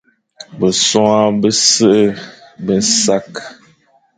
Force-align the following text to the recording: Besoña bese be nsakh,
Besoña 0.59 1.19
bese 1.41 1.91
be 2.65 2.73
nsakh, 2.81 3.37